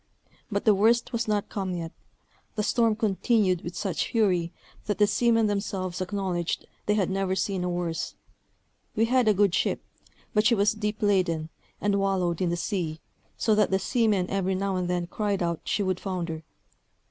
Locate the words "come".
1.47-1.75